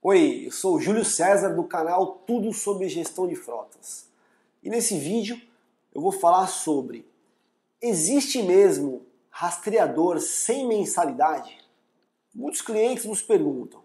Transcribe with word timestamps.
Oi, 0.00 0.44
eu 0.46 0.52
sou 0.52 0.76
o 0.76 0.80
Júlio 0.80 1.04
César 1.04 1.48
do 1.48 1.64
canal 1.64 2.22
Tudo 2.24 2.52
sobre 2.52 2.88
Gestão 2.88 3.26
de 3.26 3.34
Frotas. 3.34 4.06
E 4.62 4.70
nesse 4.70 4.96
vídeo 4.96 5.36
eu 5.92 6.00
vou 6.00 6.12
falar 6.12 6.46
sobre 6.46 7.04
existe 7.82 8.40
mesmo 8.40 9.04
rastreador 9.28 10.20
sem 10.20 10.68
mensalidade? 10.68 11.58
Muitos 12.32 12.62
clientes 12.62 13.06
nos 13.06 13.20
perguntam, 13.20 13.82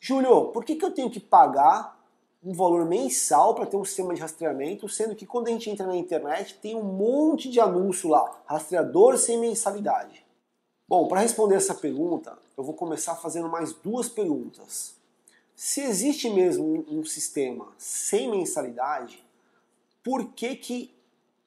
Júlio, 0.00 0.46
por 0.46 0.64
que, 0.64 0.74
que 0.74 0.84
eu 0.84 0.90
tenho 0.90 1.08
que 1.08 1.20
pagar 1.20 2.04
um 2.42 2.52
valor 2.52 2.84
mensal 2.84 3.54
para 3.54 3.64
ter 3.64 3.76
um 3.76 3.84
sistema 3.84 4.12
de 4.12 4.20
rastreamento, 4.20 4.88
sendo 4.88 5.14
que 5.14 5.24
quando 5.24 5.46
a 5.46 5.50
gente 5.52 5.70
entra 5.70 5.86
na 5.86 5.96
internet 5.96 6.58
tem 6.60 6.74
um 6.74 6.82
monte 6.82 7.48
de 7.48 7.60
anúncio 7.60 8.10
lá, 8.10 8.42
rastreador 8.44 9.16
sem 9.16 9.38
mensalidade? 9.38 10.26
Bom, 10.88 11.06
para 11.06 11.20
responder 11.20 11.54
essa 11.54 11.76
pergunta, 11.76 12.36
eu 12.58 12.64
vou 12.64 12.74
começar 12.74 13.14
fazendo 13.14 13.48
mais 13.48 13.72
duas 13.72 14.08
perguntas. 14.08 15.03
Se 15.54 15.80
existe 15.80 16.28
mesmo 16.28 16.84
um 16.88 17.04
sistema 17.04 17.72
sem 17.78 18.30
mensalidade, 18.30 19.24
por 20.02 20.32
que, 20.32 20.56
que 20.56 20.94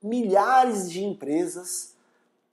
milhares 0.01 0.89
de 0.89 1.03
empresas 1.03 1.93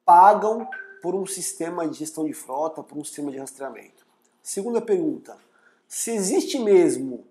pagam 0.05 0.69
por 1.01 1.15
um 1.15 1.27
sistema 1.27 1.87
de 1.87 1.99
gestão 1.99 2.25
de 2.25 2.33
frota, 2.33 2.83
por 2.83 2.99
um 2.99 3.05
sistema 3.05 3.31
de 3.31 3.39
rastreamento? 3.39 4.05
Segunda 4.43 4.81
pergunta: 4.81 5.39
se 5.87 6.11
existe 6.11 6.59
mesmo 6.59 7.25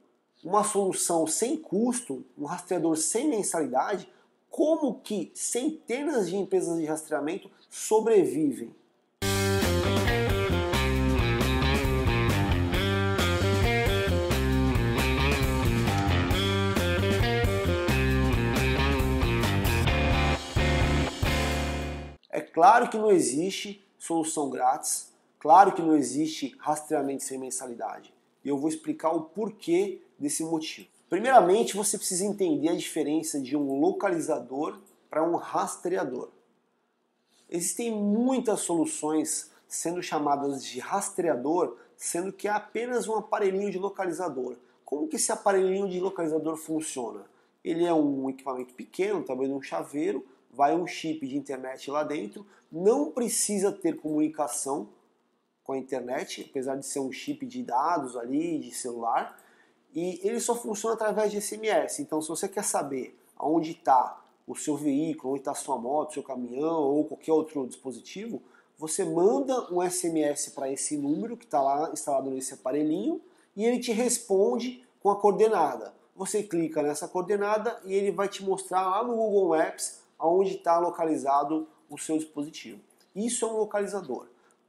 uma 0.44 0.64
solução 0.64 1.28
sem 1.28 1.58
custo, 1.58 2.23
um 2.38 2.45
rastreador 2.45 2.95
sem 2.95 3.28
mensalidade, 3.28 4.12
como 4.50 5.00
que 5.02 5.31
centenas 5.34 6.30
de 6.30 6.38
empresas 6.38 6.78
de 6.78 6.86
rastreamento 6.86 7.50
sobrevivem? 7.70 8.73
Claro 22.44 22.89
que 22.89 22.97
não 22.97 23.11
existe 23.11 23.83
solução 23.97 24.49
grátis, 24.49 25.11
claro 25.39 25.72
que 25.72 25.81
não 25.81 25.95
existe 25.95 26.55
rastreamento 26.59 27.23
sem 27.23 27.38
mensalidade. 27.38 28.13
E 28.44 28.50
eu 28.50 28.58
vou 28.58 28.69
explicar 28.69 29.11
o 29.11 29.22
porquê 29.22 30.02
desse 30.19 30.44
motivo. 30.44 30.88
Primeiramente, 31.09 31.75
você 31.75 31.97
precisa 31.97 32.25
entender 32.25 32.69
a 32.69 32.75
diferença 32.75 33.39
de 33.39 33.55
um 33.55 33.80
localizador 33.80 34.80
para 35.09 35.23
um 35.23 35.35
rastreador. 35.35 36.30
Existem 37.50 37.91
muitas 37.91 38.61
soluções 38.61 39.52
sendo 39.67 40.02
chamadas 40.02 40.63
de 40.63 40.80
rastreador, 40.80 41.78
sendo 41.95 42.33
que 42.33 42.47
é 42.47 42.52
apenas 42.52 43.07
um 43.07 43.16
aparelhinho 43.16 43.72
de 43.72 43.78
localizador. 43.78 44.55
Como 44.83 45.07
que 45.07 45.16
esse 45.16 45.31
aparelhinho 45.31 45.88
de 45.88 46.00
localizador 46.00 46.57
funciona? 46.57 47.25
Ele 47.63 47.85
é 47.85 47.94
um 47.94 48.30
equipamento 48.30 48.73
pequeno, 48.73 49.23
de 49.23 49.31
um 49.31 49.61
chaveiro, 49.61 50.25
vai 50.54 50.76
um 50.76 50.86
chip 50.86 51.26
de 51.28 51.36
internet 51.36 51.90
lá 51.90 52.04
dentro, 52.04 52.46
não 52.72 53.12
precisa 53.12 53.72
ter 53.72 53.98
comunicação 53.98 54.90
com 55.64 55.73
a 55.73 55.78
internet, 55.78 56.46
apesar 56.50 56.76
de 56.76 56.86
ser 56.86 57.00
um 57.00 57.12
chip 57.12 57.46
de 57.46 57.64
dados 57.64 58.16
ali, 58.18 58.59
de 58.59 58.72
celular, 58.72 59.40
e 59.94 60.20
ele 60.24 60.40
só 60.40 60.56
funciona 60.56 60.96
através 60.96 61.31
de 61.31 61.40
SMS. 61.40 62.00
Então, 62.00 62.22
se 62.22 62.28
você 62.28 62.48
quer 62.48 62.64
saber 62.64 63.18
aonde 63.38 63.72
está 63.72 64.22
o 64.46 64.56
seu 64.56 64.76
veículo, 64.76 65.34
onde 65.34 65.42
está 65.42 65.52
a 65.52 65.56
sua 65.56 65.78
moto, 65.78 66.14
seu 66.14 66.24
caminhão 66.24 66.81
ou 66.81 67.06
qualquer 67.06 67.31
outro 67.31 67.66
dispositivo, 67.66 68.42
você 68.78 69.06
manda 69.06 69.72
um 69.72 69.88
SMS 69.88 70.50
para 70.50 70.70
esse 70.70 70.98
número 70.98 71.38
que 71.38 71.46
está 71.46 71.62
lá 71.62 71.92
instalado 71.94 72.30
nesse 72.30 72.54
aparelhinho 72.54 73.22
e 73.56 73.64
ele 73.64 73.80
te 73.80 73.92
responde 73.92 74.84
com 75.02 75.09
a 75.09 75.16
coordenada. 75.16 75.94
Você 76.16 76.44
clica 76.44 76.81
nessa 76.81 77.08
coordenada 77.08 77.80
e 77.86 77.94
ele 77.94 78.12
vai 78.12 78.28
te 78.28 78.44
mostrar 78.44 78.81
lá 78.81 79.04
no 79.04 79.16
Google 79.16 79.50
Maps 79.50 80.03
onde 80.19 80.56
está 80.56 80.80
localizado 80.80 81.67
o 81.89 81.97
seu 81.97 82.18
dispositivo. 82.18 82.79
Isso 83.16 83.46
é 83.46 83.47
um 83.47 83.57
localizador 83.57 84.28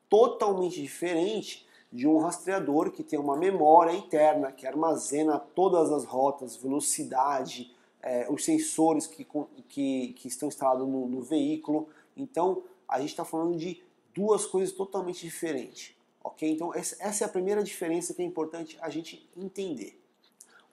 totalmente 0.08 0.80
diferente 0.80 1.66
de 1.92 2.06
um 2.06 2.18
rastreador 2.18 2.90
que 2.90 3.02
tem 3.02 3.18
uma 3.18 3.36
memória 3.36 3.92
interna 3.92 4.52
que 4.52 4.66
armazena 4.66 5.38
todas 5.38 5.90
as 5.90 6.04
rotas, 6.04 6.56
velocidade, 6.56 7.74
é, 8.02 8.26
os 8.30 8.44
sensores 8.44 9.06
que, 9.06 9.26
que, 9.68 10.12
que 10.12 10.28
estão 10.28 10.48
instalados 10.48 10.86
no, 10.86 11.08
no 11.08 11.22
veículo. 11.22 11.88
Então 12.16 12.62
a 12.88 13.00
gente 13.00 13.10
está 13.10 13.24
falando 13.24 13.56
de 13.56 13.82
duas 14.14 14.44
coisas 14.46 14.74
totalmente 14.74 15.20
diferentes. 15.20 15.96
Ok? 16.22 16.48
Então 16.48 16.72
essa 16.74 17.24
é 17.24 17.26
a 17.26 17.30
primeira 17.30 17.62
diferença 17.62 18.14
que 18.14 18.22
é 18.22 18.24
importante 18.24 18.78
a 18.80 18.90
gente 18.90 19.28
entender. 19.36 20.00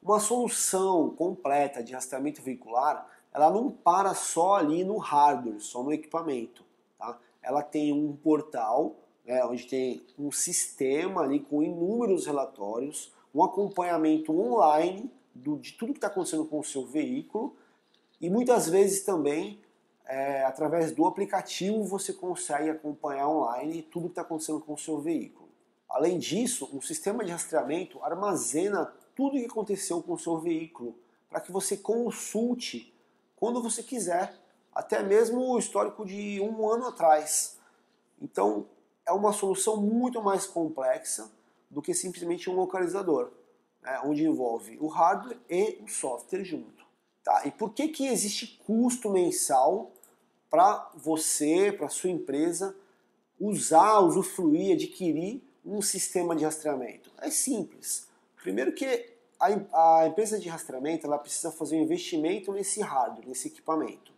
Uma 0.03 0.19
solução 0.19 1.11
completa 1.11 1.83
de 1.83 1.93
rastreamento 1.93 2.41
veicular 2.41 3.07
ela 3.33 3.49
não 3.49 3.71
para 3.71 4.13
só 4.13 4.55
ali 4.55 4.83
no 4.83 4.97
hardware, 4.97 5.59
só 5.59 5.81
no 5.83 5.93
equipamento. 5.93 6.63
Tá? 6.97 7.17
Ela 7.41 7.63
tem 7.63 7.93
um 7.93 8.15
portal, 8.15 8.95
né, 9.25 9.43
onde 9.45 9.65
tem 9.65 10.05
um 10.17 10.31
sistema 10.31 11.21
ali 11.21 11.39
com 11.39 11.63
inúmeros 11.63 12.25
relatórios, 12.25 13.13
um 13.33 13.43
acompanhamento 13.43 14.37
online 14.37 15.09
do, 15.33 15.57
de 15.57 15.73
tudo 15.73 15.93
que 15.93 15.97
está 15.97 16.07
acontecendo 16.07 16.45
com 16.45 16.59
o 16.59 16.63
seu 16.63 16.85
veículo 16.85 17.55
e 18.19 18.29
muitas 18.29 18.67
vezes 18.67 19.03
também 19.03 19.59
é, 20.05 20.43
através 20.43 20.91
do 20.91 21.05
aplicativo 21.05 21.83
você 21.83 22.11
consegue 22.11 22.69
acompanhar 22.69 23.29
online 23.29 23.81
tudo 23.83 24.05
que 24.05 24.11
está 24.11 24.21
acontecendo 24.21 24.59
com 24.59 24.73
o 24.73 24.77
seu 24.77 24.99
veículo. 24.99 25.49
Além 25.89 26.19
disso, 26.19 26.69
um 26.73 26.81
sistema 26.81 27.23
de 27.23 27.31
rastreamento 27.31 28.01
armazena 28.03 28.93
tudo 29.15 29.37
o 29.37 29.39
que 29.39 29.45
aconteceu 29.45 30.01
com 30.01 30.13
o 30.13 30.19
seu 30.19 30.37
veículo 30.37 30.95
para 31.29 31.39
que 31.39 31.51
você 31.51 31.77
consulte 31.77 32.93
quando 33.41 33.59
você 33.59 33.81
quiser, 33.81 34.39
até 34.71 35.01
mesmo 35.01 35.41
o 35.41 35.57
histórico 35.57 36.05
de 36.05 36.39
um 36.39 36.69
ano 36.69 36.85
atrás. 36.85 37.57
Então, 38.21 38.67
é 39.03 39.11
uma 39.11 39.33
solução 39.33 39.77
muito 39.77 40.21
mais 40.21 40.45
complexa 40.45 41.27
do 41.67 41.81
que 41.81 41.91
simplesmente 41.91 42.51
um 42.51 42.53
localizador, 42.53 43.31
né, 43.81 43.99
onde 44.05 44.23
envolve 44.23 44.77
o 44.79 44.85
hardware 44.85 45.39
e 45.49 45.79
o 45.83 45.87
software 45.87 46.43
junto. 46.43 46.85
Tá? 47.23 47.41
E 47.43 47.49
por 47.49 47.73
que, 47.73 47.87
que 47.87 48.05
existe 48.05 48.61
custo 48.63 49.09
mensal 49.09 49.91
para 50.47 50.91
você, 50.93 51.71
para 51.71 51.89
sua 51.89 52.11
empresa, 52.11 52.75
usar, 53.39 54.01
usufruir, 54.01 54.75
adquirir 54.75 55.41
um 55.65 55.81
sistema 55.81 56.35
de 56.35 56.45
rastreamento? 56.45 57.11
É 57.17 57.31
simples. 57.31 58.07
Primeiro 58.35 58.71
que 58.71 59.15
a, 59.41 60.01
a 60.01 60.07
empresa 60.07 60.39
de 60.39 60.47
rastreamento 60.47 61.07
ela 61.07 61.17
precisa 61.17 61.51
fazer 61.51 61.75
um 61.75 61.81
investimento 61.81 62.53
nesse 62.53 62.81
hardware, 62.81 63.27
nesse 63.27 63.47
equipamento. 63.47 64.11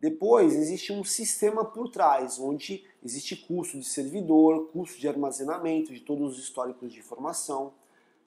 Depois 0.00 0.54
existe 0.54 0.92
um 0.92 1.02
sistema 1.04 1.64
por 1.64 1.90
trás, 1.90 2.38
onde 2.38 2.84
existe 3.02 3.36
custo 3.36 3.78
de 3.78 3.84
servidor, 3.84 4.68
custo 4.68 4.98
de 4.98 5.08
armazenamento 5.08 5.92
de 5.92 6.00
todos 6.00 6.38
os 6.38 6.44
históricos 6.44 6.92
de 6.92 7.00
informação. 7.00 7.74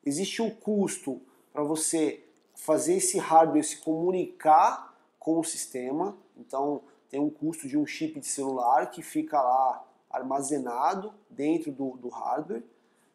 Existe 0.06 0.42
o 0.42 0.52
custo 0.52 1.22
para 1.52 1.64
você 1.64 2.24
fazer 2.56 2.96
esse 2.96 3.18
hardware 3.18 3.64
se 3.64 3.78
comunicar 3.78 4.96
com 5.18 5.40
o 5.40 5.44
sistema. 5.44 6.18
Então 6.38 6.82
tem 7.10 7.20
um 7.20 7.30
custo 7.30 7.68
de 7.68 7.78
um 7.78 7.86
chip 7.86 8.20
de 8.20 8.28
celular 8.28 8.92
que 8.92 9.02
fica 9.02 9.42
lá 9.42 9.88
armazenado 10.10 11.14
dentro 11.30 11.72
do, 11.72 11.98
do 11.98 12.10
hardware. 12.10 12.64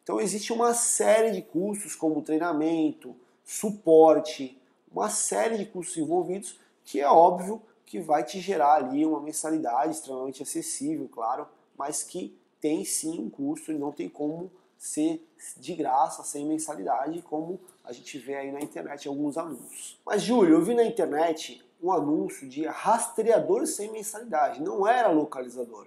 Então 0.07 0.21
existe 0.21 0.53
uma 0.53 0.73
série 0.73 1.31
de 1.31 1.41
custos 1.41 1.93
como 1.93 2.21
treinamento, 2.21 3.13
suporte, 3.43 4.57
uma 4.89 5.09
série 5.09 5.57
de 5.57 5.65
custos 5.65 5.97
envolvidos 5.97 6.57
que 6.85 7.01
é 7.01 7.09
óbvio 7.09 7.61
que 7.85 7.99
vai 7.99 8.23
te 8.23 8.39
gerar 8.39 8.75
ali 8.75 9.05
uma 9.05 9.19
mensalidade 9.19 9.91
extremamente 9.91 10.41
acessível, 10.41 11.09
claro, 11.09 11.45
mas 11.77 12.03
que 12.03 12.33
tem 12.61 12.85
sim 12.85 13.19
um 13.19 13.29
custo 13.29 13.73
e 13.73 13.77
não 13.77 13.91
tem 13.91 14.07
como 14.07 14.49
ser 14.77 15.27
de 15.57 15.75
graça, 15.75 16.23
sem 16.23 16.45
mensalidade, 16.45 17.21
como 17.21 17.59
a 17.83 17.91
gente 17.91 18.17
vê 18.17 18.35
aí 18.35 18.49
na 18.49 18.61
internet 18.61 19.09
alguns 19.09 19.37
anúncios. 19.37 19.99
Mas 20.05 20.21
Júlio, 20.21 20.53
eu 20.53 20.61
vi 20.61 20.73
na 20.73 20.85
internet 20.85 21.61
um 21.83 21.91
anúncio 21.91 22.47
de 22.47 22.65
rastreador 22.65 23.67
sem 23.67 23.91
mensalidade, 23.91 24.61
não 24.61 24.87
era 24.87 25.09
localizador. 25.09 25.85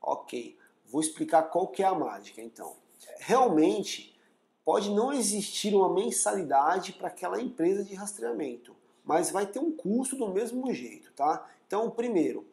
Ok, 0.00 0.56
vou 0.86 1.02
explicar 1.02 1.42
qual 1.42 1.68
que 1.68 1.82
é 1.82 1.86
a 1.86 1.94
mágica 1.94 2.40
então 2.40 2.85
realmente 3.18 4.16
pode 4.64 4.90
não 4.90 5.12
existir 5.12 5.74
uma 5.74 5.92
mensalidade 5.92 6.92
para 6.92 7.08
aquela 7.08 7.40
empresa 7.40 7.84
de 7.84 7.94
rastreamento, 7.94 8.74
mas 9.04 9.30
vai 9.30 9.46
ter 9.46 9.60
um 9.60 9.70
custo 9.70 10.16
do 10.16 10.28
mesmo 10.28 10.72
jeito, 10.74 11.12
tá? 11.12 11.48
Então, 11.66 11.90
primeiro, 11.90 12.44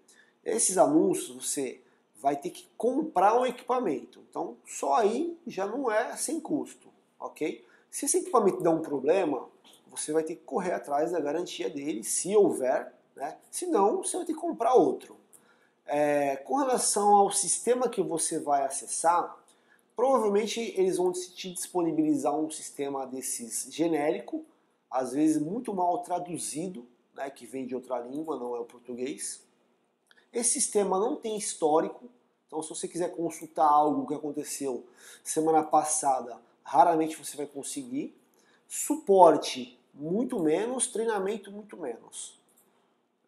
esses 0.46 0.78
anúncios 0.78 1.50
você 1.50 1.82
vai 2.22 2.36
ter 2.36 2.52
que 2.52 2.68
comprar 2.78 3.40
um 3.40 3.46
equipamento. 3.46 4.24
Então, 4.30 4.56
só 4.66 4.96
aí 4.96 5.38
já 5.46 5.66
não 5.66 5.92
é 5.92 6.16
sem 6.16 6.40
custo, 6.40 6.88
ok? 7.20 7.66
Se 7.90 8.06
esse 8.06 8.20
equipamento 8.20 8.62
der 8.62 8.70
um 8.70 8.82
problema, 8.82 9.50
você 9.88 10.12
vai 10.12 10.24
ter 10.24 10.36
que 10.36 10.44
correr 10.44 10.74
atrás 10.74 11.12
da 11.12 11.20
garantia 11.20 11.70
dele, 11.70 12.04
se 12.04 12.36
houver, 12.36 12.94
né? 13.16 13.38
Se 13.52 13.66
não, 13.68 14.04
você 14.04 14.18
vai 14.18 14.26
ter 14.26 14.34
que 14.34 14.40
comprar 14.40 14.74
outro. 14.74 15.18
É, 15.86 16.38
com 16.38 16.56
relação 16.56 17.14
ao 17.14 17.32
sistema 17.32 17.90
que 17.90 18.02
você 18.02 18.40
vai 18.40 18.64
acessar, 18.64 19.38
Provavelmente 19.96 20.60
eles 20.60 20.98
vão 20.98 21.12
te 21.12 21.54
disponibilizar 21.54 22.36
um 22.36 22.50
sistema 22.50 23.06
desses 23.06 23.68
genérico, 23.72 24.44
às 24.90 25.14
vezes 25.14 25.42
muito 25.42 25.74
mal 25.74 26.00
traduzido, 26.00 26.88
né, 27.14 27.30
que 27.30 27.46
vem 27.46 27.66
de 27.66 27.76
outra 27.76 28.00
língua, 28.00 28.38
não 28.38 28.56
é 28.56 28.60
o 28.60 28.66
português. 28.66 29.44
Esse 30.32 30.54
sistema 30.54 31.00
não 31.00 31.16
tem 31.16 31.38
histórico, 31.38 32.10
então 32.48 32.62
se 32.62 32.70
você 32.70 32.88
quiser 32.88 33.16
consultar 33.16 33.68
algo 33.68 34.08
que 34.08 34.14
aconteceu 34.14 34.86
semana 35.24 35.64
passada, 35.64 36.40
raramente 36.64 37.16
você 37.16 37.38
vai 37.38 37.46
conseguir. 37.46 38.16
Suporte 38.68 39.80
muito 39.94 40.40
menos, 40.40 40.88
treinamento 40.88 41.52
muito 41.52 41.78
menos. 41.78 42.40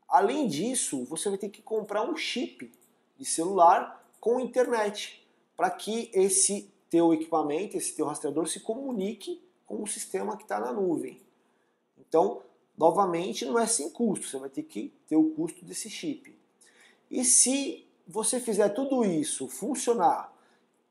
Além 0.07 0.47
disso, 0.47 1.03
você 1.05 1.29
vai 1.29 1.37
ter 1.37 1.49
que 1.49 1.61
comprar 1.61 2.03
um 2.03 2.15
chip 2.15 2.71
de 3.17 3.25
celular 3.25 4.03
com 4.19 4.39
internet 4.39 5.24
para 5.55 5.69
que 5.69 6.09
esse 6.13 6.71
teu 6.89 7.13
equipamento, 7.13 7.77
esse 7.77 7.95
teu 7.95 8.05
rastreador 8.05 8.47
se 8.47 8.59
comunique 8.59 9.41
com 9.65 9.81
o 9.81 9.87
sistema 9.87 10.37
que 10.37 10.43
está 10.43 10.59
na 10.59 10.71
nuvem. 10.71 11.21
Então, 11.97 12.41
novamente, 12.77 13.45
não 13.45 13.57
é 13.57 13.65
sem 13.65 13.89
custo, 13.89 14.27
você 14.27 14.37
vai 14.37 14.49
ter 14.49 14.63
que 14.63 14.93
ter 15.07 15.15
o 15.15 15.31
custo 15.31 15.65
desse 15.65 15.89
chip. 15.89 16.37
E 17.09 17.23
se 17.23 17.87
você 18.07 18.39
fizer 18.39 18.69
tudo 18.69 19.03
isso 19.03 19.47
funcionar 19.47 20.33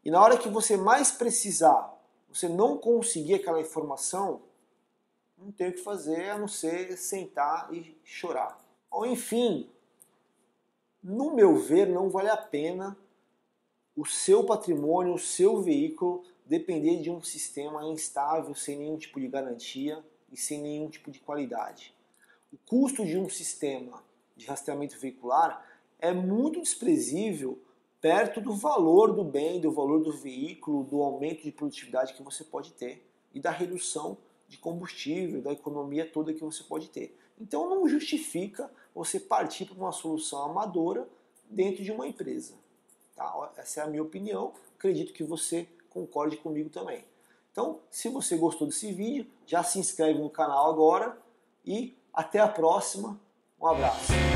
e 0.05 0.11
na 0.11 0.21
hora 0.21 0.37
que 0.37 0.49
você 0.49 0.77
mais 0.77 1.11
precisar, 1.11 1.95
você 2.29 2.49
não 2.49 2.77
conseguir 2.77 3.35
aquela 3.35 3.61
informação, 3.61 4.43
não 5.39 5.51
tem 5.51 5.71
o 5.71 5.73
que 5.73 5.81
fazer 5.81 6.31
a 6.31 6.39
não 6.39 6.49
ser 6.49 6.97
sentar 6.99 7.73
e 7.73 7.97
chorar. 8.05 8.61
Ou 8.91 9.07
enfim, 9.07 9.71
no 11.03 11.35
meu 11.35 11.57
ver, 11.57 11.89
não 11.89 12.11
vale 12.11 12.29
a 12.29 12.37
pena 12.37 12.97
o 13.97 14.05
seu 14.05 14.45
patrimônio, 14.45 15.15
o 15.15 15.19
seu 15.19 15.63
veículo 15.63 16.25
depender 16.45 17.01
de 17.01 17.11
um 17.11 17.23
sistema 17.23 17.85
instável, 17.87 18.55
sem 18.55 18.79
nenhum 18.79 18.99
tipo 18.99 19.21
de 19.21 19.29
garantia 19.29 20.05
e 20.31 20.37
sem 20.37 20.61
nenhum 20.61 20.89
tipo 20.89 21.11
de 21.11 21.21
qualidade. 21.21 21.95
O 22.53 22.59
custo 22.67 23.05
de 23.05 23.17
um 23.17 23.29
sistema 23.29 24.03
de 24.37 24.47
rastreamento 24.47 24.99
veicular 24.99 25.65
é 25.99 26.13
muito 26.13 26.61
desprezível 26.61 27.59
perto 28.01 28.41
do 28.41 28.55
valor 28.55 29.15
do 29.15 29.25
bem, 29.25 29.61
do 29.61 29.73
valor 29.73 30.03
do 30.03 30.13
veículo, 30.13 30.85
do 30.85 31.03
aumento 31.03 31.43
de 31.43 31.53
produtividade 31.53 32.13
que 32.13 32.23
você 32.23 32.45
pode 32.45 32.73
ter 32.73 33.09
e 33.33 33.41
da 33.41 33.51
redução 33.51 34.19
de 34.47 34.59
combustível, 34.59 35.41
da 35.41 35.53
economia 35.53 36.07
toda 36.07 36.35
que 36.35 36.45
você 36.45 36.63
pode 36.65 36.91
ter. 36.91 37.17
Então 37.41 37.71
não 37.71 37.89
justifica 37.89 38.71
você 38.95 39.19
partir 39.19 39.65
para 39.65 39.77
uma 39.77 39.93
solução 39.93 40.43
amadora 40.43 41.09
dentro 41.49 41.83
de 41.83 41.91
uma 41.91 42.07
empresa. 42.07 42.55
Tá? 43.15 43.53
Essa 43.57 43.81
é 43.81 43.85
a 43.85 43.87
minha 43.87 44.03
opinião, 44.03 44.53
acredito 44.77 45.13
que 45.13 45.23
você 45.23 45.69
concorde 45.91 46.37
comigo 46.37 46.69
também. 46.69 47.05
Então, 47.53 47.81
se 47.89 48.09
você 48.09 48.37
gostou 48.37 48.67
desse 48.67 48.93
vídeo, 48.93 49.27
já 49.47 49.63
se 49.63 49.79
inscreve 49.79 50.19
no 50.19 50.29
canal 50.29 50.71
agora 50.71 51.17
e 51.65 51.97
até 52.13 52.41
a 52.41 52.49
próxima. 52.49 53.19
Um 53.61 53.67
abraço. 53.67 54.34